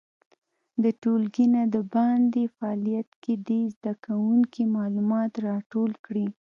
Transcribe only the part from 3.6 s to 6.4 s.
زده کوونکي معلومات راټول کړي.